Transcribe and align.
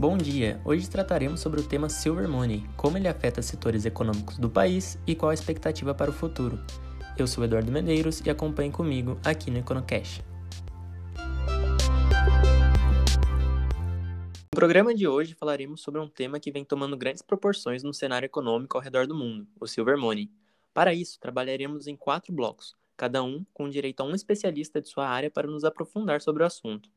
Bom 0.00 0.16
dia! 0.16 0.58
Hoje 0.64 0.88
trataremos 0.88 1.40
sobre 1.40 1.60
o 1.60 1.62
tema 1.62 1.90
Silver 1.90 2.26
Money, 2.26 2.64
como 2.74 2.96
ele 2.96 3.06
afeta 3.06 3.42
setores 3.42 3.84
econômicos 3.84 4.38
do 4.38 4.48
país 4.48 4.98
e 5.06 5.14
qual 5.14 5.30
a 5.30 5.34
expectativa 5.34 5.94
para 5.94 6.10
o 6.10 6.14
futuro. 6.14 6.58
Eu 7.18 7.26
sou 7.26 7.44
Eduardo 7.44 7.70
Medeiros 7.70 8.22
e 8.24 8.30
acompanhe 8.30 8.72
comigo 8.72 9.20
aqui 9.22 9.50
no 9.50 9.58
EconoCast. 9.58 10.24
No 14.50 14.56
programa 14.56 14.94
de 14.94 15.06
hoje 15.06 15.34
falaremos 15.34 15.82
sobre 15.82 16.00
um 16.00 16.08
tema 16.08 16.40
que 16.40 16.50
vem 16.50 16.64
tomando 16.64 16.96
grandes 16.96 17.20
proporções 17.20 17.82
no 17.82 17.92
cenário 17.92 18.24
econômico 18.24 18.78
ao 18.78 18.82
redor 18.82 19.06
do 19.06 19.14
mundo, 19.14 19.46
o 19.60 19.66
Silver 19.66 19.98
Money. 19.98 20.30
Para 20.72 20.94
isso, 20.94 21.20
trabalharemos 21.20 21.86
em 21.86 21.94
quatro 21.94 22.32
blocos, 22.32 22.74
cada 22.96 23.22
um 23.22 23.44
com 23.52 23.68
direito 23.68 24.00
a 24.00 24.04
um 24.04 24.14
especialista 24.14 24.80
de 24.80 24.88
sua 24.88 25.06
área 25.06 25.30
para 25.30 25.46
nos 25.46 25.62
aprofundar 25.62 26.22
sobre 26.22 26.42
o 26.42 26.46
assunto. 26.46 26.88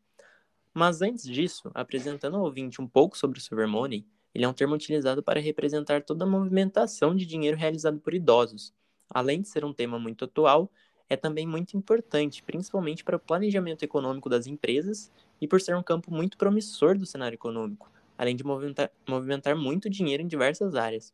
Mas 0.74 1.02
antes 1.02 1.24
disso, 1.26 1.70
apresentando 1.74 2.38
ao 2.38 2.44
ouvinte 2.44 2.82
um 2.82 2.88
pouco 2.88 3.18
sobre 3.18 3.38
o 3.38 3.42
Silver 3.42 3.68
Money, 3.68 4.06
ele 4.34 4.46
é 4.46 4.48
um 4.48 4.54
termo 4.54 4.74
utilizado 4.74 5.22
para 5.22 5.40
representar 5.40 6.04
toda 6.04 6.26
a 6.26 6.28
movimentação 6.28 7.16
de 7.16 7.26
dinheiro 7.26 7.58
realizado 7.58 8.00
por 8.00 8.14
idosos. 8.14 8.74
Além 9.10 9.42
de 9.42 9.48
ser 9.48 9.64
um 9.64 9.74
tema 9.74 10.00
muito 10.00 10.26
atual, 10.26 10.72
é 11.08 11.16
também 11.16 11.46
muito 11.46 11.78
importante, 11.78 12.42
principalmente 12.42 13.04
para 13.04 13.18
o 13.18 13.20
planejamento 13.20 13.84
econômico 13.84 14.30
das 14.30 14.48
empresas 14.48 15.12
e 15.40 15.48
por 15.48 15.62
ser 15.62 15.76
um 15.76 15.84
campo 15.84 16.12
muito 16.12 16.38
promissor 16.38 16.98
do 16.98 17.06
cenário 17.06 17.36
econômico, 17.36 17.92
além 18.18 18.36
de 18.36 18.44
movimentar, 18.44 18.90
movimentar 19.08 19.56
muito 19.56 19.90
dinheiro 19.90 20.24
em 20.24 20.28
diversas 20.28 20.74
áreas. 20.76 21.14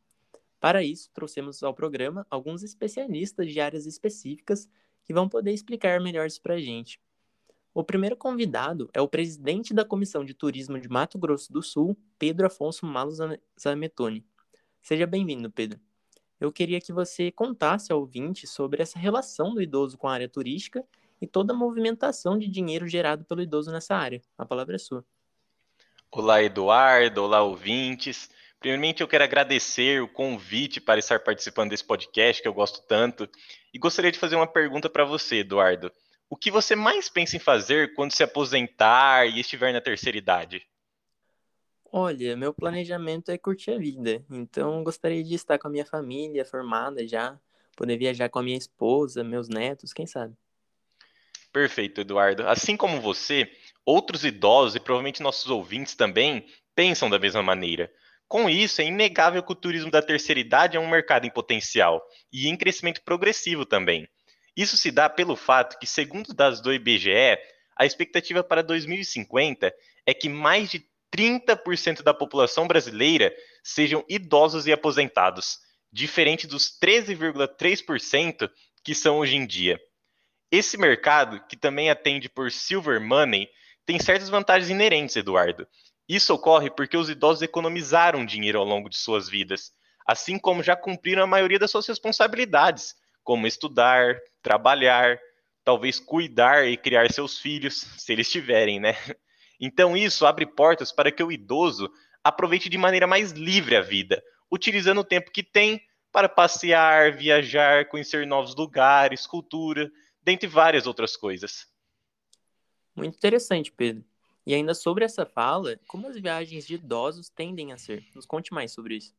Para 0.60 0.84
isso, 0.84 1.12
trouxemos 1.14 1.64
ao 1.64 1.74
programa 1.74 2.26
alguns 2.30 2.64
especialistas 2.64 3.52
de 3.52 3.60
áreas 3.60 3.86
específicas 3.86 4.70
que 5.06 5.14
vão 5.14 5.30
poder 5.30 5.54
explicar 5.54 6.00
melhor 6.02 6.28
isso 6.28 6.42
para 6.42 6.56
a 6.56 6.62
gente. 6.62 7.00
O 7.72 7.84
primeiro 7.84 8.18
convidado 8.18 8.90
é 8.94 9.00
o 9.00 9.08
presidente 9.08 9.76
da 9.76 9.86
Comissão 9.86 10.26
de 10.26 10.34
Turismo 10.34 10.80
de 10.80 10.90
Mato 10.90 11.20
Grosso 11.20 11.54
do 11.54 11.62
Sul, 11.62 11.96
Pedro 12.18 12.48
Afonso 12.48 12.84
Malo 12.84 13.12
Zametoni. 13.60 14.26
Seja 14.82 15.06
bem-vindo, 15.06 15.52
Pedro. 15.52 15.80
Eu 16.40 16.52
queria 16.52 16.82
que 16.82 16.92
você 16.92 17.32
contasse 17.32 17.92
ao 17.92 18.00
ouvinte 18.00 18.48
sobre 18.48 18.82
essa 18.82 18.98
relação 18.98 19.54
do 19.54 19.62
idoso 19.62 20.00
com 20.00 20.08
a 20.08 20.14
área 20.14 20.28
turística 20.28 20.84
e 21.22 21.28
toda 21.28 21.54
a 21.54 21.56
movimentação 21.56 22.40
de 22.40 22.48
dinheiro 22.48 22.88
gerado 22.88 23.24
pelo 23.24 23.42
idoso 23.42 23.72
nessa 23.72 23.96
área. 23.96 24.22
A 24.36 24.46
palavra 24.46 24.76
é 24.76 24.80
sua. 24.80 25.06
Olá, 26.10 26.42
Eduardo. 26.42 27.24
Olá, 27.24 27.44
ouvintes. 27.44 28.32
Primeiramente, 28.60 29.02
eu 29.02 29.08
quero 29.08 29.24
agradecer 29.24 30.02
o 30.02 30.08
convite 30.08 30.82
para 30.82 31.00
estar 31.00 31.20
participando 31.20 31.70
desse 31.70 31.84
podcast 31.84 32.42
que 32.42 32.48
eu 32.48 32.54
gosto 32.54 32.82
tanto. 32.88 33.30
E 33.72 33.78
gostaria 33.78 34.12
de 34.12 34.18
fazer 34.18 34.36
uma 34.36 34.48
pergunta 34.48 34.90
para 34.90 35.06
você, 35.06 35.38
Eduardo 35.38 35.92
o 36.30 36.36
que 36.36 36.52
você 36.52 36.76
mais 36.76 37.10
pensa 37.10 37.36
em 37.36 37.40
fazer 37.40 37.94
quando 37.96 38.14
se 38.14 38.24
aposentar 38.24 39.26
e 39.26 39.40
estiver 39.40 39.74
na 39.74 39.82
terceira 39.82 40.18
idade? 40.18 40.66
Olha, 41.92 42.38
meu 42.38 42.54
planejamento 42.54 43.32
é 43.32 43.38
curtir 43.38 43.72
a 43.72 43.78
vida, 43.80 44.24
então 44.30 44.84
gostaria 44.84 45.24
de 45.24 45.34
estar 45.34 45.58
com 45.58 45.68
a 45.68 45.72
minha 45.72 45.86
família 45.86 46.46
formada 46.46 47.08
já, 47.08 47.40
poder 47.76 47.98
viajar 47.98 48.30
com 48.30 48.38
a 48.38 48.44
minha 48.44 48.58
esposa, 48.58 49.24
meus 49.24 49.50
netos, 49.50 49.92
quem 49.92 50.06
sabe. 50.06 50.36
Perfeito, 51.52 52.02
Eduardo. 52.02 52.48
Assim 52.48 52.78
como 52.78 53.02
você, 53.02 53.52
outros 53.84 54.24
idosos 54.24 54.76
e 54.76 54.80
provavelmente 54.80 55.24
nossos 55.24 55.50
ouvintes 55.50 55.96
também 55.96 56.46
pensam 56.76 57.10
da 57.10 57.18
mesma 57.18 57.42
maneira. 57.42 57.92
Com 58.28 58.48
isso, 58.48 58.82
é 58.82 58.86
inegável 58.86 59.42
que 59.42 59.52
o 59.52 59.56
turismo 59.56 59.90
da 59.90 60.04
terceira 60.04 60.40
idade 60.40 60.78
é 60.78 60.80
um 60.80 60.88
mercado 60.88 61.26
em 61.26 61.32
potencial 61.32 62.06
e 62.32 62.48
em 62.48 62.56
crescimento 62.56 63.02
progressivo 63.02 63.66
também. 63.66 64.08
Isso 64.60 64.76
se 64.76 64.92
dá 64.92 65.10
pelo 65.10 65.38
fato 65.38 65.80
que, 65.80 65.88
segundo 65.88 66.34
dados 66.34 66.60
do 66.60 66.74
IBGE, 66.74 67.40
a 67.78 67.86
expectativa 67.86 68.44
para 68.44 68.62
2050 68.62 69.74
é 70.06 70.14
que 70.14 70.28
mais 70.28 70.70
de 70.70 70.86
30% 71.16 72.04
da 72.04 72.14
população 72.14 72.68
brasileira 72.68 73.34
sejam 73.64 74.04
idosos 74.10 74.68
e 74.68 74.74
aposentados, 74.74 75.60
diferente 75.90 76.46
dos 76.46 76.78
13,3% 76.78 78.52
que 78.84 78.94
são 78.94 79.20
hoje 79.20 79.38
em 79.38 79.48
dia. 79.48 79.80
Esse 80.52 80.78
mercado, 80.78 81.42
que 81.48 81.56
também 81.56 81.90
atende 81.90 82.28
por 82.28 82.52
silver 82.52 83.00
money, 83.00 83.48
tem 83.86 83.98
certas 83.98 84.28
vantagens 84.28 84.70
inerentes, 84.70 85.16
Eduardo. 85.16 85.66
Isso 86.06 86.34
ocorre 86.34 86.70
porque 86.70 86.98
os 86.98 87.10
idosos 87.10 87.44
economizaram 87.44 88.26
dinheiro 88.26 88.60
ao 88.60 88.66
longo 88.66 88.90
de 88.90 88.98
suas 88.98 89.30
vidas, 89.30 89.72
assim 90.06 90.38
como 90.38 90.62
já 90.62 90.76
cumpriram 90.76 91.24
a 91.24 91.28
maioria 91.28 91.60
das 91.60 91.72
suas 91.72 91.88
responsabilidades, 91.88 92.99
como 93.30 93.46
estudar, 93.46 94.20
trabalhar, 94.42 95.20
talvez 95.64 96.00
cuidar 96.00 96.68
e 96.68 96.76
criar 96.76 97.12
seus 97.14 97.38
filhos, 97.38 97.76
se 97.96 98.12
eles 98.12 98.28
tiverem, 98.28 98.80
né? 98.80 98.96
Então 99.62 99.96
isso 99.96 100.26
abre 100.26 100.48
portas 100.48 100.92
para 100.92 101.12
que 101.12 101.22
o 101.22 101.32
idoso 101.32 101.92
aproveite 102.24 102.68
de 102.68 102.76
maneira 102.76 103.06
mais 103.06 103.32
livre 103.32 103.76
a 103.76 103.82
vida, 103.82 104.20
utilizando 104.52 105.02
o 105.02 105.04
tempo 105.04 105.30
que 105.30 105.44
tem 105.44 105.80
para 106.12 106.28
passear, 106.28 107.16
viajar, 107.16 107.88
conhecer 107.88 108.26
novos 108.26 108.56
lugares, 108.56 109.28
cultura, 109.28 109.92
dentre 110.24 110.48
várias 110.48 110.88
outras 110.88 111.16
coisas. 111.16 111.68
Muito 112.96 113.16
interessante, 113.16 113.72
Pedro. 113.72 114.04
E 114.44 114.56
ainda 114.56 114.74
sobre 114.74 115.06
essa 115.06 115.24
fala, 115.24 115.80
como 115.88 116.08
as 116.08 116.20
viagens 116.20 116.66
de 116.66 116.74
idosos 116.74 117.30
tendem 117.30 117.74
a 117.74 117.78
ser? 117.78 118.04
Nos 118.16 118.26
conte 118.26 118.52
mais 118.52 118.72
sobre 118.72 118.96
isso. 118.96 119.14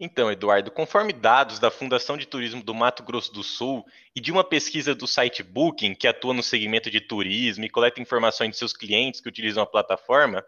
Então, 0.00 0.30
Eduardo, 0.30 0.70
conforme 0.70 1.12
dados 1.12 1.58
da 1.58 1.72
Fundação 1.72 2.16
de 2.16 2.24
Turismo 2.24 2.62
do 2.62 2.72
Mato 2.72 3.02
Grosso 3.02 3.32
do 3.32 3.42
Sul 3.42 3.84
e 4.14 4.20
de 4.20 4.30
uma 4.30 4.44
pesquisa 4.44 4.94
do 4.94 5.08
site 5.08 5.42
Booking, 5.42 5.92
que 5.92 6.06
atua 6.06 6.32
no 6.32 6.42
segmento 6.42 6.88
de 6.88 7.00
turismo 7.00 7.64
e 7.64 7.68
coleta 7.68 8.00
informações 8.00 8.50
de 8.50 8.58
seus 8.58 8.72
clientes 8.72 9.20
que 9.20 9.28
utilizam 9.28 9.60
a 9.60 9.66
plataforma, 9.66 10.44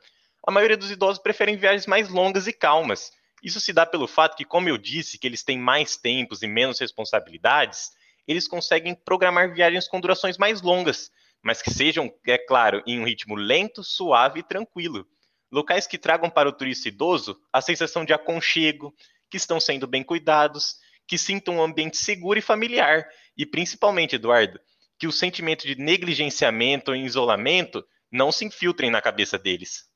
a 0.47 0.53
maioria 0.53 0.77
dos 0.77 0.93
idosos 0.93 1.21
preferem 1.21 1.57
viagens 1.57 1.85
mais 1.85 2.09
longas 2.09 2.47
e 2.47 2.53
calmas. 2.53 3.11
Isso 3.43 3.61
se 3.61 3.73
dá 3.73 3.85
pelo 3.85 4.07
fato 4.07 4.37
que, 4.37 4.45
como 4.45 4.69
eu 4.69 4.79
disse, 4.79 5.19
que 5.19 5.27
eles 5.27 5.43
têm 5.43 5.59
mais 5.59 5.97
tempos 5.97 6.43
e 6.43 6.47
menos 6.47 6.79
responsabilidades, 6.79 7.91
eles 8.29 8.47
conseguem 8.47 8.95
programar 8.95 9.53
viagens 9.53 9.89
com 9.89 10.01
durações 10.01 10.39
mais 10.39 10.63
longas, 10.63 11.11
mas 11.43 11.61
que 11.61 11.73
sejam, 11.73 12.13
é 12.25 12.39
claro, 12.39 12.85
em 12.87 13.01
um 13.01 13.05
ritmo 13.05 13.35
lento, 13.35 13.83
suave 13.83 14.41
e 14.41 14.45
tranquilo. 14.45 15.05
Locais 15.51 15.89
que 15.89 15.99
tragam 15.99 16.31
para 16.31 16.49
o 16.49 16.53
turista 16.53 16.87
idoso 16.87 17.37
a 17.53 17.61
sensação 17.61 18.05
de 18.05 18.13
aconchego, 18.13 18.95
que 19.31 19.37
estão 19.37 19.61
sendo 19.61 19.87
bem 19.87 20.03
cuidados, 20.03 20.77
que 21.07 21.17
sintam 21.17 21.57
um 21.57 21.63
ambiente 21.63 21.97
seguro 21.97 22.39
e 22.39 22.43
familiar. 22.43 23.07
E 23.37 23.47
principalmente, 23.47 24.17
Eduardo, 24.17 24.61
que 24.99 25.07
o 25.07 25.13
sentimento 25.13 25.67
de 25.67 25.77
negligenciamento 25.77 26.91
ou 26.91 26.97
isolamento 26.97 27.85
não 28.11 28.31
se 28.33 28.45
infiltrem 28.45 28.91
na 28.91 29.01
cabeça 29.01 29.39
deles. 29.39 29.89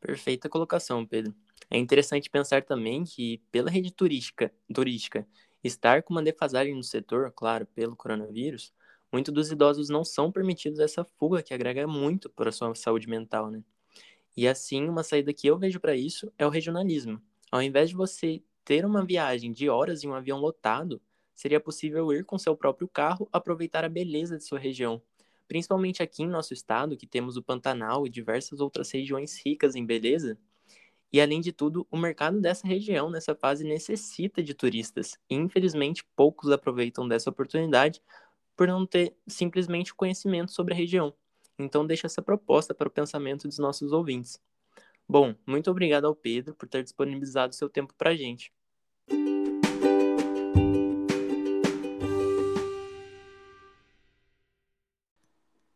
Perfeita 0.00 0.48
colocação, 0.48 1.06
Pedro. 1.06 1.34
É 1.70 1.78
interessante 1.78 2.28
pensar 2.28 2.62
também 2.62 3.04
que, 3.04 3.42
pela 3.50 3.70
rede 3.70 3.90
turística, 3.90 4.52
turística 4.72 5.26
estar 5.62 6.02
com 6.02 6.12
uma 6.12 6.22
defasagem 6.22 6.74
no 6.74 6.82
setor, 6.82 7.32
claro, 7.32 7.66
pelo 7.66 7.96
coronavírus, 7.96 8.72
muitos 9.10 9.32
dos 9.32 9.50
idosos 9.50 9.88
não 9.88 10.04
são 10.04 10.30
permitidos 10.30 10.78
essa 10.78 11.04
fuga 11.04 11.42
que 11.42 11.54
agrega 11.54 11.86
muito 11.86 12.28
para 12.28 12.50
a 12.50 12.52
sua 12.52 12.74
saúde 12.74 13.08
mental, 13.08 13.50
né? 13.50 13.62
E 14.36 14.46
assim, 14.46 14.88
uma 14.88 15.02
saída 15.02 15.32
que 15.32 15.46
eu 15.46 15.56
vejo 15.56 15.80
para 15.80 15.96
isso 15.96 16.30
é 16.36 16.46
o 16.46 16.50
regionalismo. 16.50 17.22
Ao 17.54 17.62
invés 17.62 17.90
de 17.90 17.94
você 17.94 18.42
ter 18.64 18.84
uma 18.84 19.06
viagem 19.06 19.52
de 19.52 19.68
horas 19.68 20.02
em 20.02 20.08
um 20.08 20.14
avião 20.14 20.40
lotado, 20.40 21.00
seria 21.32 21.60
possível 21.60 22.12
ir 22.12 22.24
com 22.24 22.36
seu 22.36 22.56
próprio 22.56 22.88
carro 22.88 23.28
aproveitar 23.30 23.84
a 23.84 23.88
beleza 23.88 24.36
de 24.36 24.42
sua 24.42 24.58
região. 24.58 25.00
Principalmente 25.46 26.02
aqui 26.02 26.24
em 26.24 26.28
nosso 26.28 26.52
estado, 26.52 26.96
que 26.96 27.06
temos 27.06 27.36
o 27.36 27.42
Pantanal 27.44 28.08
e 28.08 28.10
diversas 28.10 28.58
outras 28.58 28.90
regiões 28.90 29.40
ricas 29.40 29.76
em 29.76 29.86
beleza. 29.86 30.36
E 31.12 31.20
além 31.20 31.40
de 31.40 31.52
tudo, 31.52 31.86
o 31.92 31.96
mercado 31.96 32.40
dessa 32.40 32.66
região 32.66 33.08
nessa 33.08 33.36
fase 33.36 33.62
necessita 33.62 34.42
de 34.42 34.52
turistas. 34.52 35.16
E, 35.30 35.36
infelizmente, 35.36 36.04
poucos 36.16 36.50
aproveitam 36.50 37.06
dessa 37.06 37.30
oportunidade 37.30 38.02
por 38.56 38.66
não 38.66 38.84
ter 38.84 39.14
simplesmente 39.28 39.94
conhecimento 39.94 40.50
sobre 40.50 40.74
a 40.74 40.76
região. 40.76 41.14
Então, 41.56 41.86
deixo 41.86 42.04
essa 42.04 42.20
proposta 42.20 42.74
para 42.74 42.88
o 42.88 42.90
pensamento 42.90 43.46
dos 43.46 43.58
nossos 43.58 43.92
ouvintes. 43.92 44.40
Bom, 45.08 45.34
muito 45.46 45.70
obrigado 45.70 46.06
ao 46.06 46.14
Pedro 46.14 46.54
por 46.54 46.66
ter 46.68 46.82
disponibilizado 46.82 47.54
seu 47.54 47.68
tempo 47.68 47.94
para 47.94 48.10
a 48.10 48.16
gente. 48.16 48.52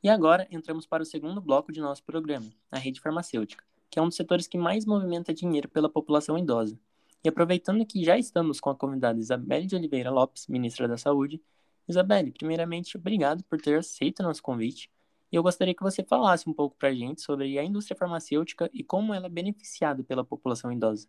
E 0.02 0.08
agora 0.08 0.48
entramos 0.50 0.86
para 0.86 1.02
o 1.02 1.06
segundo 1.06 1.40
bloco 1.40 1.70
de 1.70 1.80
nosso 1.80 2.02
programa, 2.02 2.50
a 2.70 2.78
rede 2.78 3.00
farmacêutica, 3.00 3.62
que 3.90 3.98
é 3.98 4.02
um 4.02 4.06
dos 4.08 4.16
setores 4.16 4.46
que 4.46 4.56
mais 4.56 4.86
movimenta 4.86 5.34
dinheiro 5.34 5.68
pela 5.68 5.90
população 5.90 6.38
idosa. 6.38 6.78
E 7.22 7.28
aproveitando 7.28 7.84
que 7.84 8.02
já 8.04 8.16
estamos 8.16 8.60
com 8.60 8.70
a 8.70 8.74
convidada 8.74 9.20
Isabelle 9.20 9.66
de 9.66 9.76
Oliveira 9.76 10.10
Lopes, 10.10 10.46
ministra 10.46 10.88
da 10.88 10.96
Saúde, 10.96 11.42
Isabelle, 11.86 12.32
primeiramente, 12.32 12.96
obrigado 12.96 13.44
por 13.44 13.60
ter 13.60 13.78
aceito 13.78 14.22
nosso 14.22 14.42
convite 14.42 14.90
e 15.30 15.36
eu 15.36 15.42
gostaria 15.42 15.74
que 15.74 15.82
você 15.82 16.02
falasse 16.04 16.48
um 16.48 16.54
pouco 16.54 16.76
para 16.76 16.88
a 16.88 16.94
gente 16.94 17.20
sobre 17.22 17.58
a 17.58 17.64
indústria 17.64 17.96
farmacêutica 17.96 18.70
e 18.72 18.82
como 18.82 19.14
ela 19.14 19.26
é 19.26 19.30
beneficiada 19.30 20.02
pela 20.02 20.24
população 20.24 20.72
idosa. 20.72 21.08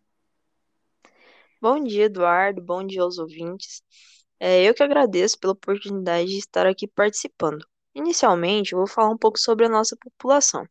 Bom 1.60 1.82
dia, 1.82 2.04
Eduardo. 2.04 2.62
Bom 2.62 2.86
dia 2.86 3.02
aos 3.02 3.18
ouvintes. 3.18 3.82
É, 4.38 4.62
eu 4.64 4.74
que 4.74 4.82
agradeço 4.82 5.38
pela 5.38 5.52
oportunidade 5.52 6.30
de 6.30 6.38
estar 6.38 6.66
aqui 6.66 6.86
participando. 6.88 7.64
Inicialmente, 7.94 8.72
eu 8.72 8.78
vou 8.78 8.86
falar 8.86 9.10
um 9.10 9.18
pouco 9.18 9.38
sobre 9.38 9.66
a 9.66 9.68
nossa 9.68 9.96
população. 9.96 10.66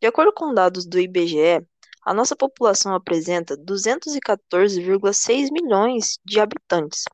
De 0.00 0.06
acordo 0.06 0.32
com 0.32 0.52
dados 0.54 0.86
do 0.86 0.98
IBGE, 0.98 1.66
A 2.04 2.12
nossa 2.12 2.34
população 2.34 2.94
apresenta 2.94 3.56
214,6 3.56 5.50
milhões 5.52 6.18
de 6.24 6.40
habitantes. 6.40 7.04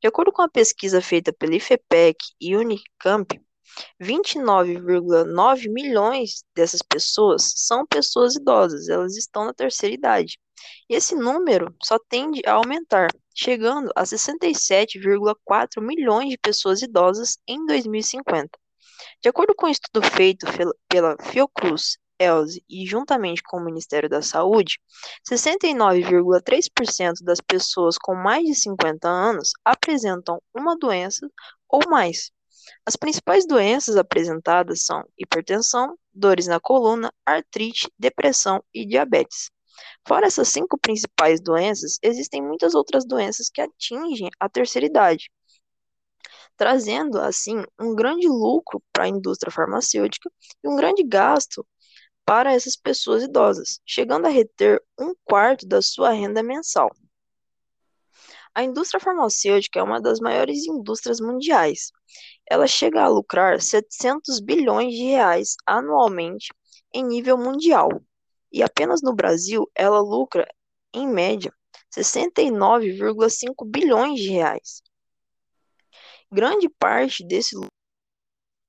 De 0.00 0.08
acordo 0.08 0.32
com 0.32 0.42
a 0.42 0.48
pesquisa 0.48 1.02
feita 1.02 1.32
pela 1.34 1.54
IFEPEC 1.54 2.16
e 2.40 2.56
Unicamp, 2.56 3.38
29,9 4.00 5.68
milhões 5.68 6.44
dessas 6.54 6.82
pessoas 6.82 7.52
são 7.56 7.86
pessoas 7.86 8.34
idosas, 8.36 8.88
elas 8.88 9.16
estão 9.16 9.44
na 9.44 9.54
terceira 9.54 9.94
idade. 9.94 10.38
E 10.88 10.94
esse 10.94 11.14
número 11.14 11.74
só 11.82 11.98
tende 12.08 12.40
a 12.46 12.52
aumentar, 12.52 13.08
chegando 13.34 13.90
a 13.96 14.04
67,4 14.04 15.80
milhões 15.80 16.30
de 16.30 16.38
pessoas 16.38 16.82
idosas 16.82 17.38
em 17.46 17.64
2050. 17.66 18.50
De 19.20 19.28
acordo 19.28 19.54
com 19.54 19.66
um 19.66 19.70
estudo 19.70 20.02
feito 20.06 20.46
pela 20.88 21.16
Fiocruz, 21.20 21.98
ELSE 22.18 22.64
e 22.68 22.86
juntamente 22.86 23.42
com 23.42 23.56
o 23.56 23.64
Ministério 23.64 24.08
da 24.08 24.22
Saúde, 24.22 24.78
69,3% 25.28 27.24
das 27.24 27.40
pessoas 27.40 27.98
com 27.98 28.14
mais 28.14 28.44
de 28.44 28.54
50 28.54 29.08
anos 29.08 29.52
apresentam 29.64 30.40
uma 30.54 30.76
doença 30.76 31.28
ou 31.68 31.80
mais. 31.88 32.30
As 32.86 32.96
principais 32.96 33.46
doenças 33.46 33.96
apresentadas 33.96 34.84
são 34.84 35.04
hipertensão, 35.18 35.96
dores 36.12 36.46
na 36.46 36.60
coluna, 36.60 37.12
artrite, 37.24 37.90
depressão 37.98 38.62
e 38.72 38.86
diabetes. 38.86 39.50
Fora 40.06 40.26
essas 40.26 40.48
cinco 40.48 40.78
principais 40.78 41.40
doenças, 41.40 41.98
existem 42.02 42.42
muitas 42.42 42.74
outras 42.74 43.04
doenças 43.06 43.48
que 43.48 43.60
atingem 43.60 44.30
a 44.38 44.48
terceira 44.48 44.86
idade, 44.86 45.30
trazendo, 46.56 47.18
assim, 47.18 47.62
um 47.80 47.94
grande 47.94 48.28
lucro 48.28 48.82
para 48.92 49.04
a 49.04 49.08
indústria 49.08 49.50
farmacêutica 49.52 50.30
e 50.62 50.68
um 50.68 50.76
grande 50.76 51.02
gasto 51.02 51.66
para 52.24 52.52
essas 52.52 52.76
pessoas 52.76 53.22
idosas, 53.22 53.80
chegando 53.84 54.26
a 54.26 54.30
reter 54.30 54.82
um 54.98 55.14
quarto 55.24 55.66
da 55.66 55.82
sua 55.82 56.10
renda 56.10 56.42
mensal. 56.42 56.90
A 58.54 58.62
indústria 58.62 59.00
farmacêutica 59.00 59.80
é 59.80 59.82
uma 59.82 60.00
das 60.00 60.20
maiores 60.20 60.66
indústrias 60.66 61.20
mundiais. 61.20 61.90
Ela 62.50 62.66
chega 62.66 63.02
a 63.02 63.08
lucrar 63.08 63.62
700 63.62 64.40
bilhões 64.40 64.94
de 64.94 65.04
reais 65.04 65.56
anualmente 65.66 66.52
em 66.92 67.02
nível 67.02 67.38
mundial. 67.38 67.88
E 68.52 68.62
apenas 68.62 69.00
no 69.02 69.14
Brasil 69.14 69.66
ela 69.74 70.00
lucra, 70.00 70.46
em 70.92 71.08
média, 71.08 71.50
69,5 71.90 73.66
bilhões 73.66 74.20
de 74.20 74.28
reais. 74.28 74.82
Grande 76.30 76.68
parte 76.68 77.26
desse 77.26 77.54
lucro 77.54 77.72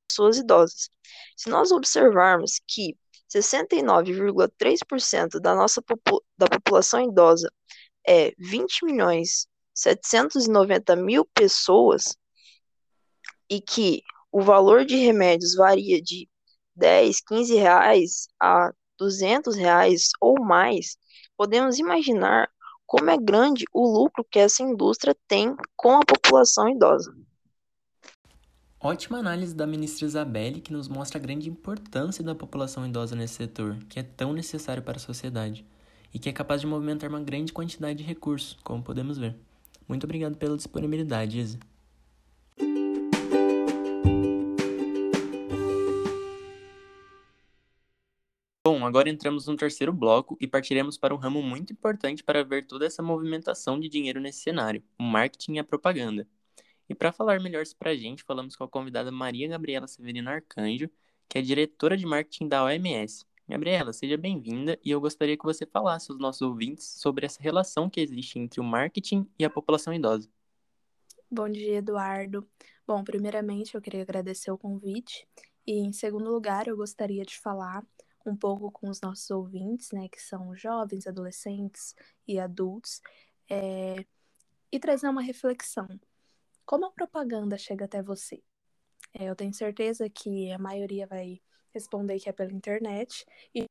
pessoas 0.08 0.38
idosas. 0.38 0.90
Se 1.36 1.50
nós 1.50 1.72
observarmos 1.72 2.62
que 2.68 2.96
69,3% 3.30 5.42
da 5.42 5.56
nossa 5.56 5.84
da 6.38 6.48
população 6.48 7.02
idosa 7.02 7.52
é 8.08 8.32
20 8.38 8.86
milhões 8.86 9.48
790 9.74 10.96
mil 10.96 11.26
pessoas 11.26 12.16
e 13.50 13.60
que 13.60 14.02
o 14.32 14.42
valor 14.42 14.86
de 14.86 14.96
remédios 14.96 15.56
varia 15.56 16.02
de 16.02 16.28
10, 16.76 17.22
15 17.22 17.56
reais 17.56 18.28
a 18.42 18.72
200 18.98 19.56
reais 19.56 20.10
ou 20.20 20.42
mais, 20.42 20.98
podemos 21.38 21.78
imaginar 21.78 22.50
como 22.86 23.10
é 23.10 23.18
grande 23.18 23.66
o 23.74 23.88
lucro 23.88 24.26
que 24.30 24.40
essa 24.40 24.64
indústria 24.64 25.16
tem 25.28 25.56
com 25.76 25.98
a 25.98 26.06
população 26.06 26.70
idosa. 26.70 27.16
Ótima 28.80 29.18
análise 29.18 29.56
da 29.56 29.66
ministra 29.66 30.06
Isabelle, 30.06 30.60
que 30.60 30.74
nos 30.74 30.90
mostra 30.90 31.18
a 31.18 31.22
grande 31.22 31.50
importância 31.50 32.24
da 32.24 32.36
população 32.36 32.86
idosa 32.86 33.16
nesse 33.16 33.36
setor, 33.36 33.78
que 33.88 34.00
é 34.00 34.04
tão 34.04 34.34
necessário 34.34 34.84
para 34.84 34.98
a 34.98 35.00
sociedade, 35.00 35.66
e 36.14 36.20
que 36.20 36.28
é 36.28 36.34
capaz 36.34 36.60
de 36.60 36.68
movimentar 36.68 37.10
uma 37.10 37.22
grande 37.22 37.54
quantidade 37.54 38.00
de 38.00 38.04
recursos, 38.04 38.58
como 38.64 38.84
podemos 38.84 39.18
ver. 39.18 39.36
Muito 39.88 40.06
obrigado 40.06 40.38
pela 40.38 40.58
disponibilidade, 40.58 41.40
Isa. 41.40 41.60
Bom, 48.66 48.86
agora 48.86 49.10
entramos 49.10 49.46
no 49.46 49.58
terceiro 49.58 49.92
bloco 49.92 50.38
e 50.40 50.48
partiremos 50.48 50.98
para 50.98 51.14
um 51.14 51.18
ramo 51.18 51.42
muito 51.42 51.74
importante 51.74 52.24
para 52.24 52.44
ver 52.44 52.66
toda 52.66 52.86
essa 52.86 53.04
movimentação 53.04 53.80
de 53.80 53.90
dinheiro 53.90 54.22
nesse 54.22 54.40
cenário, 54.40 54.82
o 54.98 55.04
marketing 55.04 55.56
e 55.56 55.60
a 55.60 55.64
propaganda. 55.64 56.28
E 56.88 56.96
para 56.96 57.12
falar 57.12 57.40
melhor 57.42 57.62
isso 57.62 57.76
para 57.76 57.92
a 57.92 57.96
gente, 57.96 58.24
falamos 58.24 58.56
com 58.56 58.64
a 58.64 58.70
convidada 58.70 59.12
Maria 59.12 59.48
Gabriela 59.48 59.88
Severino 59.88 60.30
Arcanjo, 60.30 60.90
que 61.28 61.38
é 61.38 61.42
diretora 61.42 61.98
de 61.98 62.06
marketing 62.06 62.48
da 62.48 62.64
OMS. 62.64 63.26
Gabriela, 63.48 63.92
seja 63.92 64.18
bem-vinda 64.18 64.80
e 64.84 64.90
eu 64.90 65.02
gostaria 65.02 65.38
que 65.38 65.44
você 65.44 65.66
falasse 65.66 66.10
aos 66.10 66.20
nossos 66.20 66.42
ouvintes 66.42 66.86
sobre 67.02 67.26
essa 67.26 67.42
relação 67.42 67.90
que 67.90 68.00
existe 68.00 68.40
entre 68.40 68.62
o 68.62 68.64
marketing 68.64 69.30
e 69.38 69.44
a 69.44 69.50
população 69.50 69.94
idosa. 69.94 70.30
Bom 71.30 71.50
dia, 71.50 71.78
Eduardo. 71.78 72.48
Bom, 72.88 73.04
primeiramente 73.04 73.76
eu 73.76 73.82
queria 73.82 74.02
agradecer 74.02 74.50
o 74.50 74.58
convite 74.58 75.28
e, 75.68 75.80
em 75.80 75.92
segundo 75.92 76.32
lugar, 76.32 76.68
eu 76.68 76.78
gostaria 76.78 77.26
de 77.26 77.38
falar 77.38 77.86
um 78.26 78.36
pouco 78.36 78.72
com 78.72 78.90
os 78.90 79.02
nossos 79.02 79.30
ouvintes, 79.30 79.92
né, 79.92 80.08
que 80.08 80.22
são 80.22 80.56
jovens, 80.56 81.06
adolescentes 81.06 81.94
e 82.26 82.40
adultos, 82.40 83.02
é, 83.50 84.06
e 84.72 84.80
trazer 84.80 85.10
uma 85.10 85.22
reflexão. 85.22 85.88
Como 86.66 86.86
a 86.86 86.92
propaganda 86.92 87.58
chega 87.58 87.86
até 87.86 88.02
você? 88.02 88.42
É, 89.14 89.26
eu 89.26 89.36
tenho 89.36 89.54
certeza 89.54 90.10
que 90.10 90.50
a 90.52 90.58
maioria 90.58 91.06
vai 91.06 91.42
responder 91.74 92.20
que 92.20 92.30
é 92.30 92.34
pela 92.34 92.52
internet, 92.52 93.26
e 93.54 93.66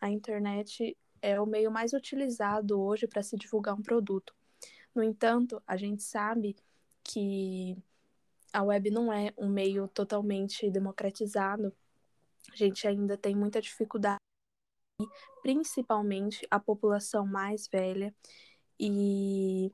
a 0.00 0.10
internet 0.10 0.96
é 1.20 1.40
o 1.40 1.46
meio 1.46 1.70
mais 1.70 1.92
utilizado 1.92 2.80
hoje 2.80 3.06
para 3.06 3.22
se 3.22 3.36
divulgar 3.36 3.74
um 3.74 3.82
produto. 3.82 4.34
No 4.94 5.02
entanto, 5.02 5.62
a 5.66 5.76
gente 5.76 6.02
sabe 6.02 6.56
que 7.02 7.76
a 8.52 8.62
web 8.62 8.90
não 8.90 9.12
é 9.12 9.32
um 9.36 9.48
meio 9.48 9.88
totalmente 9.88 10.70
democratizado 10.70 11.74
a 12.52 12.56
gente 12.56 12.86
ainda 12.86 13.16
tem 13.16 13.34
muita 13.36 13.60
dificuldade, 13.60 14.18
principalmente 15.42 16.46
a 16.50 16.58
população 16.58 17.26
mais 17.26 17.68
velha, 17.68 18.14
e 18.78 19.70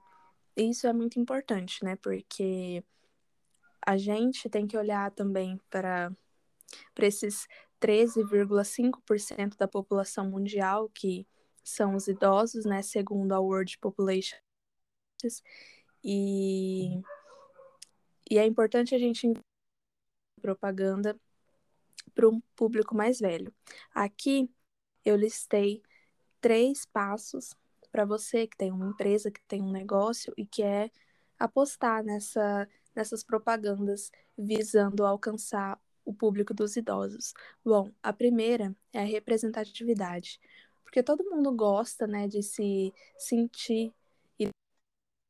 isso 0.57 0.87
é 0.87 0.93
muito 0.93 1.19
importante, 1.19 1.85
né? 1.85 1.97
Porque 1.97 2.85
a 3.87 3.97
gente 3.97 4.49
tem 4.49 4.67
que 4.67 4.77
olhar 4.77 5.11
também 5.13 5.61
para 5.71 6.13
esses 6.99 7.47
13,5% 7.81 9.57
da 9.57 9.69
população 9.69 10.31
mundial 10.31 10.89
que 10.89 11.27
são 11.63 11.95
os 11.95 12.09
idosos, 12.09 12.65
né, 12.65 12.83
segundo 12.83 13.33
a 13.33 13.41
World 13.41 13.79
Population. 13.79 14.37
E, 16.03 17.01
e 18.31 18.39
é 18.39 18.47
importante 18.47 18.95
a 18.95 18.99
gente 18.99 19.33
propaganda 20.41 21.19
para 22.15 22.29
um 22.29 22.41
público 22.55 22.95
mais 22.95 23.19
velho. 23.19 23.53
Aqui 23.95 24.51
eu 25.05 25.17
listei 25.17 25.83
três 26.41 26.85
passos 26.85 27.55
para 27.91 28.05
você 28.05 28.47
que 28.47 28.57
tem 28.57 28.71
uma 28.71 28.89
empresa, 28.89 29.31
que 29.31 29.41
tem 29.47 29.63
um 29.63 29.71
negócio 29.71 30.35
e 30.37 30.45
quer 30.45 30.91
apostar 31.39 32.05
nessa, 32.05 32.69
nessas 32.95 33.23
propagandas 33.25 34.11
visando 34.37 35.05
alcançar 35.05 35.81
o 36.05 36.13
público 36.13 36.55
dos 36.55 36.77
idosos. 36.77 37.33
Bom, 37.65 37.91
a 38.03 38.13
primeira 38.13 38.75
é 38.93 39.01
a 39.01 39.05
representatividade, 39.05 40.41
porque 40.85 41.03
todo 41.03 41.25
mundo 41.31 41.53
gosta, 41.53 42.07
né, 42.07 42.29
de 42.29 42.43
se 42.43 42.93
sentir 43.19 43.93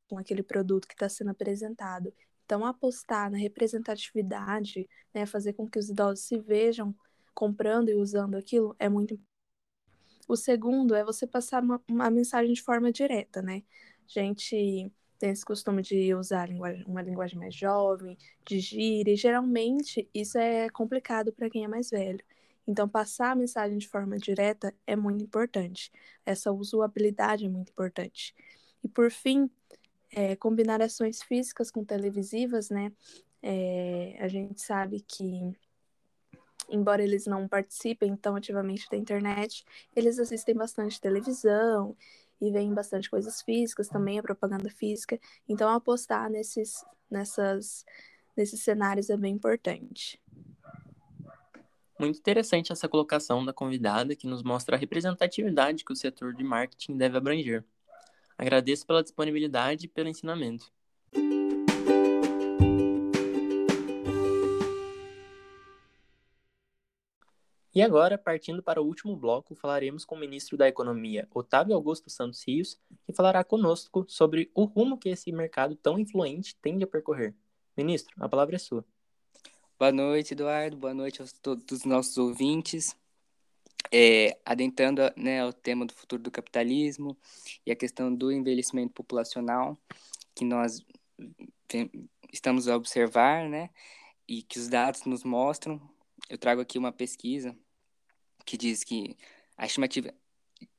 com 0.09 0.19
aquele 0.19 0.43
produto 0.43 0.87
que 0.87 0.95
está 0.95 1.09
sendo 1.09 1.31
apresentado. 1.31 2.13
Então, 2.45 2.65
apostar 2.65 3.31
na 3.31 3.39
representatividade, 3.39 4.89
né, 5.15 5.27
fazer 5.27 5.55
com 5.55 5.69
que 5.69 5.79
os 5.79 5.89
idosos 5.89 6.27
se 6.27 6.39
vejam 6.39 6.95
comprando 7.35 7.89
e 7.89 7.95
usando 7.95 8.37
aquilo 8.37 8.77
é 8.79 8.89
muito 8.89 9.15
importante. 9.15 9.35
O 10.29 10.37
segundo 10.37 10.95
é 10.95 11.05
você 11.05 11.27
passar 11.27 11.63
uma, 11.63 11.83
uma 11.89 12.11
mensagem 12.11 12.53
de 12.53 12.63
forma 12.63 12.91
direta, 12.93 13.43
né? 13.43 13.63
Gente 14.07 14.91
tem 15.19 15.31
esse 15.31 15.45
costume 15.45 15.83
de 15.83 16.15
usar 16.15 16.49
linguagem, 16.49 16.85
uma 16.87 17.03
linguagem 17.03 17.39
mais 17.39 17.55
jovem, 17.55 18.17
de 18.45 18.61
gíria, 18.61 19.13
e 19.13 19.17
geralmente 19.17 20.09
isso 20.13 20.39
é 20.39 20.69
complicado 20.69 21.33
para 21.33 21.49
quem 21.49 21.65
é 21.65 21.69
mais 21.69 21.91
velho. 21.91 22.23
Então, 22.67 22.89
passar 22.89 23.33
a 23.33 23.35
mensagem 23.35 23.77
de 23.79 23.89
forma 23.89 24.17
direta 24.19 24.75
é 24.87 24.97
muito 24.97 25.23
importante. 25.23 25.93
Essa 26.25 26.51
usabilidade 26.51 27.45
é 27.45 27.49
muito 27.49 27.71
importante. 27.71 28.35
E 28.83 28.89
por 28.89 29.11
fim, 29.11 29.51
é, 30.11 30.35
combinar 30.37 30.81
ações 30.81 31.23
físicas 31.23 31.71
com 31.71 31.85
televisivas, 31.85 32.71
né? 32.71 32.93
É, 33.43 34.17
a 34.21 34.29
gente 34.29 34.63
sabe 34.63 35.01
que, 35.01 35.53
embora 36.71 37.03
eles 37.03 37.27
não 37.27 37.47
participem 37.47 38.17
tão 38.17 38.37
ativamente 38.37 38.89
da 38.91 38.97
internet, 38.97 39.65
eles 39.95 40.19
assistem 40.19 40.55
bastante 40.55 41.01
televisão 41.01 41.95
e 42.41 42.51
veem 42.51 42.75
bastante 42.75 43.11
coisas 43.11 43.43
físicas, 43.43 43.89
também 43.89 44.19
a 44.19 44.23
propaganda 44.23 44.69
física. 44.71 45.19
Então, 45.49 45.71
apostar 45.71 46.31
nesses, 46.31 46.85
nessas, 47.11 47.85
nesses 48.37 48.61
cenários 48.61 49.11
é 49.11 49.17
bem 49.17 49.35
importante. 49.35 50.21
Muito 51.99 52.19
interessante 52.19 52.73
essa 52.73 52.89
colocação 52.89 53.45
da 53.45 53.53
convidada, 53.53 54.17
que 54.17 54.27
nos 54.27 54.43
mostra 54.43 54.77
a 54.77 54.79
representatividade 54.79 55.85
que 55.85 55.93
o 55.93 55.97
setor 55.97 56.35
de 56.35 56.43
marketing 56.43 56.97
deve 56.97 57.17
abranger. 57.17 57.65
Agradeço 58.37 58.85
pela 58.85 59.03
disponibilidade 59.03 59.87
e 59.87 59.89
pelo 59.89 60.09
ensinamento. 60.09 60.73
E 67.75 67.83
agora, 67.83 68.17
partindo 68.17 68.63
para 68.63 68.81
o 68.81 68.87
último 68.87 69.17
bloco, 69.17 69.57
falaremos 69.57 70.05
com 70.05 70.15
o 70.15 70.19
ministro 70.19 70.57
da 70.57 70.69
Economia, 70.69 71.27
Otávio 71.35 71.75
Augusto 71.75 72.09
Santos 72.09 72.41
Rios, 72.47 72.79
que 73.05 73.13
falará 73.13 73.43
conosco 73.43 74.05
sobre 74.07 74.49
o 74.55 74.63
rumo 74.63 74.97
que 74.97 75.09
esse 75.09 75.33
mercado 75.33 75.75
tão 75.75 75.99
influente 75.99 76.55
tende 76.63 76.85
a 76.85 76.87
percorrer. 76.87 77.35
Ministro, 77.77 78.15
a 78.21 78.29
palavra 78.29 78.55
é 78.55 78.61
sua. 78.61 78.85
Boa 79.77 79.91
noite, 79.91 80.35
Eduardo. 80.35 80.77
Boa 80.77 80.95
noite 80.95 81.21
a 81.21 81.25
todos 81.43 81.65
os 81.73 81.85
nossos 81.85 82.17
ouvintes. 82.17 82.95
É, 83.91 84.39
adentrando 84.47 85.03
né, 85.17 85.45
o 85.45 85.53
tema 85.53 85.85
do 85.85 85.93
futuro 85.95 86.23
do 86.23 86.31
capitalismo 86.31 87.17
e 87.67 87.73
a 87.73 87.77
questão 87.77 88.15
do 88.15 88.31
envelhecimento 88.31 88.93
populacional, 88.93 89.77
que 90.33 90.45
nós 90.45 90.81
estamos 92.33 92.69
a 92.69 92.77
observar, 92.77 93.49
né, 93.49 93.71
e 94.29 94.43
que 94.43 94.61
os 94.61 94.69
dados 94.69 95.05
nos 95.05 95.25
mostram. 95.25 95.81
Eu 96.31 96.39
trago 96.39 96.61
aqui 96.61 96.79
uma 96.79 96.93
pesquisa 96.93 97.55
que 98.45 98.57
diz 98.57 98.85
que 98.85 99.17
a 99.57 99.67
estimativa 99.67 100.13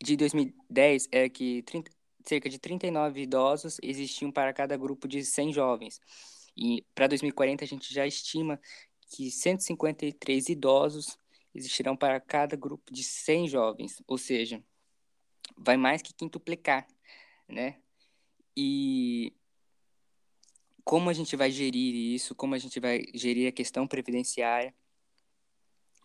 de 0.02 0.16
2010 0.16 1.08
é 1.12 1.30
que 1.30 1.62
30, 1.64 1.92
cerca 2.26 2.50
de 2.50 2.60
39 2.60 3.22
idosos 3.22 3.78
existiam 3.82 4.32
para 4.32 4.54
cada 4.54 4.76
grupo 4.78 5.08
de 5.08 5.24
100 5.24 5.54
jovens. 5.54 6.00
E 6.58 6.86
para 6.94 7.08
2040 7.08 7.64
a 7.64 7.68
gente 7.68 7.94
já 7.94 8.06
estima 8.08 8.60
que 9.10 9.30
153 9.30 10.50
idosos 10.50 11.18
existirão 11.54 11.96
para 11.96 12.20
cada 12.20 12.56
grupo 12.56 12.94
de 12.94 13.04
100 13.04 13.48
jovens, 13.48 14.02
ou 14.08 14.18
seja, 14.18 14.64
vai 15.58 15.78
mais 15.78 16.02
que 16.02 16.14
quintuplicar, 16.14 16.88
né? 17.48 17.80
E 18.58 19.34
como 20.84 21.10
a 21.10 21.14
gente 21.14 21.36
vai 21.36 21.52
gerir 21.52 21.96
isso, 21.96 22.36
como 22.36 22.56
a 22.56 22.58
gente 22.58 22.80
vai 22.80 23.04
gerir 23.14 23.48
a 23.48 23.52
questão 23.52 23.88
previdenciária, 23.88 24.74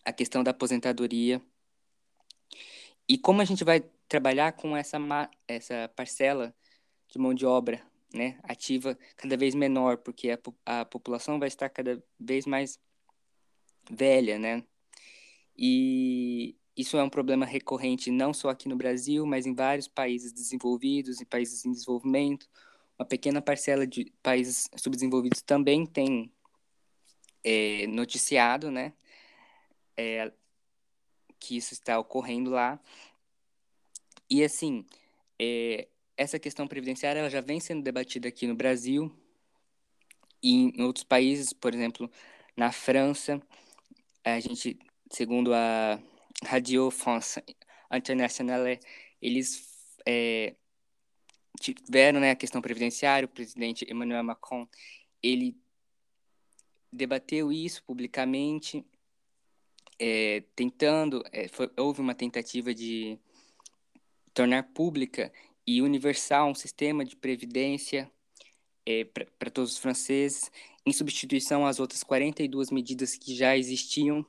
a 0.03 0.11
questão 0.13 0.43
da 0.43 0.51
aposentadoria, 0.51 1.41
e 3.11 3.17
como 3.17 3.41
a 3.41 3.45
gente 3.45 3.65
vai 3.65 3.81
trabalhar 4.07 4.53
com 4.53 4.75
essa, 4.77 4.97
essa 5.45 5.91
parcela 5.97 6.55
de 7.09 7.19
mão 7.19 7.33
de 7.33 7.45
obra 7.45 7.85
né, 8.13 8.39
ativa 8.41 8.97
cada 9.17 9.35
vez 9.35 9.53
menor, 9.53 9.97
porque 9.97 10.31
a, 10.31 10.39
a 10.79 10.85
população 10.85 11.37
vai 11.37 11.49
estar 11.49 11.67
cada 11.67 12.01
vez 12.17 12.45
mais 12.45 12.79
velha, 13.89 14.39
né? 14.39 14.63
E 15.57 16.55
isso 16.73 16.95
é 16.95 17.03
um 17.03 17.09
problema 17.09 17.45
recorrente 17.45 18.09
não 18.09 18.33
só 18.33 18.47
aqui 18.47 18.69
no 18.69 18.77
Brasil, 18.77 19.25
mas 19.25 19.45
em 19.45 19.53
vários 19.53 19.89
países 19.89 20.31
desenvolvidos 20.31 21.19
e 21.19 21.25
países 21.25 21.65
em 21.65 21.71
desenvolvimento. 21.73 22.47
Uma 22.97 23.05
pequena 23.05 23.41
parcela 23.41 23.85
de 23.85 24.09
países 24.23 24.69
subdesenvolvidos 24.77 25.41
também 25.41 25.85
tem 25.85 26.31
é, 27.43 27.85
noticiado, 27.87 28.71
né? 28.71 28.93
É, 29.97 30.31
que 31.41 31.57
isso 31.57 31.73
está 31.73 31.99
ocorrendo 31.99 32.51
lá. 32.51 32.79
E 34.29 34.43
assim, 34.43 34.85
é, 35.39 35.87
essa 36.15 36.39
questão 36.39 36.67
previdenciária 36.67 37.19
ela 37.19 37.29
já 37.29 37.41
vem 37.41 37.59
sendo 37.59 37.83
debatida 37.83 38.29
aqui 38.29 38.47
no 38.47 38.55
Brasil 38.55 39.11
e 40.41 40.71
em 40.77 40.81
outros 40.83 41.03
países, 41.03 41.51
por 41.51 41.73
exemplo, 41.73 42.09
na 42.55 42.71
França, 42.71 43.41
a 44.23 44.39
gente, 44.39 44.77
segundo 45.11 45.53
a 45.53 45.99
Radio 46.45 46.89
France 46.91 47.43
Internationale, 47.91 48.79
eles 49.21 49.97
é, 50.05 50.55
tiveram 51.59 52.19
né, 52.19 52.31
a 52.31 52.35
questão 52.35 52.61
previdenciária, 52.61 53.25
o 53.25 53.29
presidente 53.29 53.85
Emmanuel 53.89 54.23
Macron, 54.23 54.67
ele 55.21 55.57
debateu 56.91 57.51
isso 57.51 57.83
publicamente 57.83 58.85
é, 60.03 60.43
tentando, 60.55 61.23
é, 61.31 61.47
foi, 61.47 61.69
houve 61.77 62.01
uma 62.01 62.15
tentativa 62.15 62.73
de 62.73 63.19
tornar 64.33 64.63
pública 64.73 65.31
e 65.65 65.79
universal 65.79 66.49
um 66.49 66.55
sistema 66.55 67.05
de 67.05 67.15
previdência 67.15 68.11
é, 68.83 69.05
para 69.05 69.51
todos 69.51 69.73
os 69.73 69.77
franceses, 69.77 70.51
em 70.83 70.91
substituição 70.91 71.67
às 71.67 71.79
outras 71.79 72.03
42 72.03 72.71
medidas 72.71 73.15
que 73.15 73.35
já 73.35 73.55
existiam, 73.55 74.25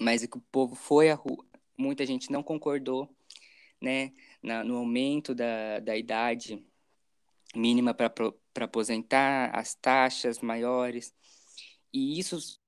mas 0.00 0.22
é 0.22 0.26
que 0.26 0.38
o 0.38 0.44
povo 0.50 0.74
foi 0.74 1.10
à 1.10 1.14
rua, 1.14 1.44
muita 1.76 2.06
gente 2.06 2.32
não 2.32 2.42
concordou, 2.42 3.14
né, 3.78 4.14
na, 4.42 4.64
no 4.64 4.78
aumento 4.78 5.34
da, 5.34 5.78
da 5.80 5.94
idade 5.94 6.64
mínima 7.54 7.92
para 7.92 8.10
aposentar, 8.60 9.50
as 9.54 9.74
taxas 9.74 10.40
maiores, 10.40 11.14
e 11.92 12.18
isso 12.18 12.58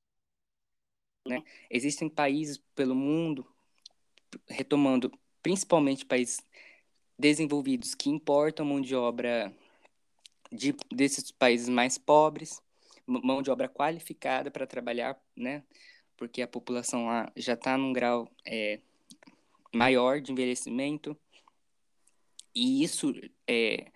né? 1.26 1.42
Existem 1.70 2.08
países 2.08 2.58
pelo 2.74 2.94
mundo, 2.94 3.46
retomando 4.48 5.12
principalmente 5.42 6.04
países 6.04 6.40
desenvolvidos 7.18 7.94
que 7.94 8.10
importam 8.10 8.66
mão 8.66 8.80
de 8.80 8.94
obra 8.94 9.52
de, 10.52 10.74
desses 10.92 11.30
países 11.30 11.68
mais 11.68 11.98
pobres, 11.98 12.60
mão 13.06 13.42
de 13.42 13.50
obra 13.50 13.68
qualificada 13.68 14.50
para 14.50 14.66
trabalhar, 14.66 15.20
né? 15.36 15.62
Porque 16.16 16.42
a 16.42 16.48
população 16.48 17.06
lá 17.06 17.30
já 17.36 17.54
está 17.54 17.76
num 17.76 17.92
grau 17.92 18.28
é, 18.44 18.80
maior 19.72 20.20
de 20.20 20.32
envelhecimento. 20.32 21.16
E 22.54 22.82
isso, 22.82 23.12
é, 23.46 23.90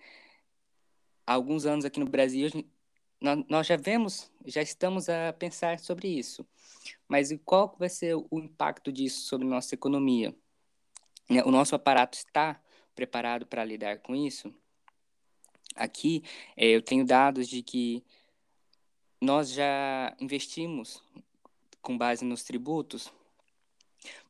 há 1.25 1.33
alguns 1.33 1.65
anos 1.65 1.83
aqui 1.83 1.99
no 1.99 2.05
Brasil, 2.05 2.47
nós, 3.21 3.67
já 3.67 3.77
vemos, 3.77 4.31
já 4.45 4.61
estamos 4.61 5.07
a 5.07 5.31
pensar 5.33 5.79
sobre 5.79 6.07
isso. 6.07 6.45
Mas 7.07 7.29
qual 7.45 7.75
vai 7.77 7.87
ser 7.87 8.15
o 8.15 8.39
impacto 8.39 8.91
disso 8.91 9.21
sobre 9.21 9.47
nossa 9.47 9.75
economia? 9.75 10.35
Né, 11.29 11.43
o 11.43 11.51
nosso 11.51 11.75
aparato 11.75 12.17
está 12.17 12.59
preparado 12.95 13.45
para 13.45 13.63
lidar 13.63 13.99
com 13.99 14.15
isso? 14.15 14.53
Aqui 15.75 16.23
é, 16.57 16.65
eu 16.67 16.81
tenho 16.81 17.05
dados 17.05 17.47
de 17.47 17.61
que 17.61 18.03
nós 19.21 19.51
já 19.51 20.15
investimos 20.19 21.01
com 21.81 21.97
base 21.97 22.25
nos 22.25 22.43
tributos 22.43 23.11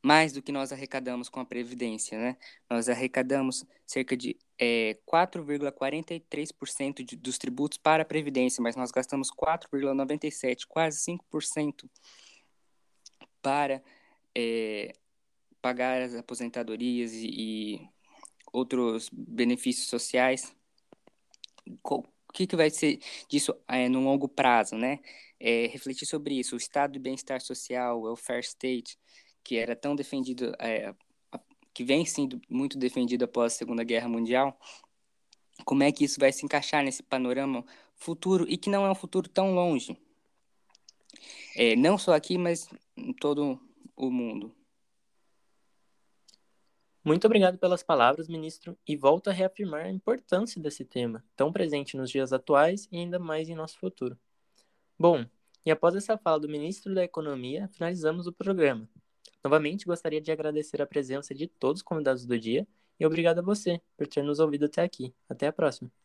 mais 0.02 0.32
do 0.32 0.42
que 0.42 0.52
nós 0.52 0.72
arrecadamos 0.72 1.28
com 1.28 1.40
a 1.40 1.44
Previdência, 1.44 2.18
né? 2.18 2.36
Nós 2.68 2.88
arrecadamos 2.88 3.64
cerca 3.86 4.16
de 4.16 4.36
é, 4.64 4.96
4,43% 5.04 7.16
dos 7.16 7.36
tributos 7.36 7.78
para 7.78 8.04
a 8.04 8.06
Previdência, 8.06 8.62
mas 8.62 8.76
nós 8.76 8.92
gastamos 8.92 9.28
4,97%, 9.32 10.66
quase 10.68 11.00
5% 11.00 11.90
para 13.42 13.82
é, 14.36 14.94
pagar 15.60 16.00
as 16.00 16.14
aposentadorias 16.14 17.12
e, 17.12 17.26
e, 17.26 17.80
outros 18.52 19.10
benefícios 19.12 19.88
sociais. 19.88 20.54
O 21.82 22.04
que, 22.32 22.46
que 22.46 22.54
vai 22.54 22.70
ser 22.70 23.00
disso 23.28 23.52
é, 23.66 23.88
no 23.88 24.00
longo 24.00 24.28
prazo, 24.28 24.76
né? 24.76 25.00
É, 25.40 25.66
refletir 25.66 26.06
sobre 26.06 26.38
isso, 26.38 26.54
o 26.54 26.58
estado 26.58 26.92
de 26.92 27.00
bem-estar 27.00 27.40
social, 27.40 27.98
o 27.98 28.04
welfare 28.04 28.44
state, 28.44 28.96
que 29.42 29.56
era 29.56 29.74
tão 29.74 29.96
defendido, 29.96 30.54
é, 30.60 30.94
que 31.72 31.84
vem 31.84 32.04
sendo 32.04 32.40
muito 32.48 32.78
defendido 32.78 33.24
após 33.24 33.52
a 33.52 33.56
Segunda 33.56 33.84
Guerra 33.84 34.08
Mundial, 34.08 34.58
como 35.64 35.82
é 35.82 35.92
que 35.92 36.04
isso 36.04 36.18
vai 36.18 36.32
se 36.32 36.44
encaixar 36.44 36.84
nesse 36.84 37.02
panorama 37.02 37.64
futuro 37.94 38.46
e 38.48 38.56
que 38.56 38.70
não 38.70 38.84
é 38.84 38.90
um 38.90 38.94
futuro 38.94 39.28
tão 39.28 39.54
longe? 39.54 39.96
É, 41.56 41.76
não 41.76 41.98
só 41.98 42.14
aqui, 42.14 42.38
mas 42.38 42.68
em 42.96 43.12
todo 43.12 43.60
o 43.96 44.10
mundo. 44.10 44.54
Muito 47.04 47.26
obrigado 47.26 47.58
pelas 47.58 47.82
palavras, 47.82 48.28
ministro, 48.28 48.78
e 48.86 48.96
volto 48.96 49.28
a 49.28 49.32
reafirmar 49.32 49.86
a 49.86 49.90
importância 49.90 50.60
desse 50.62 50.84
tema, 50.84 51.24
tão 51.34 51.52
presente 51.52 51.96
nos 51.96 52.10
dias 52.10 52.32
atuais 52.32 52.88
e 52.92 52.96
ainda 52.96 53.18
mais 53.18 53.48
em 53.48 53.56
nosso 53.56 53.76
futuro. 53.78 54.16
Bom, 54.96 55.26
e 55.66 55.70
após 55.70 55.96
essa 55.96 56.16
fala 56.16 56.38
do 56.38 56.48
ministro 56.48 56.94
da 56.94 57.02
Economia, 57.02 57.68
finalizamos 57.68 58.28
o 58.28 58.32
programa. 58.32 58.88
Novamente, 59.44 59.86
gostaria 59.86 60.20
de 60.20 60.30
agradecer 60.32 60.80
a 60.80 60.86
presença 60.86 61.34
de 61.34 61.46
todos 61.48 61.80
os 61.80 61.82
convidados 61.82 62.24
do 62.26 62.38
dia 62.38 62.66
e 62.98 63.06
obrigado 63.06 63.40
a 63.40 63.42
você 63.42 63.80
por 63.96 64.06
ter 64.06 64.22
nos 64.22 64.38
ouvido 64.38 64.66
até 64.66 64.82
aqui. 64.82 65.14
Até 65.28 65.46
a 65.48 65.52
próxima. 65.52 66.01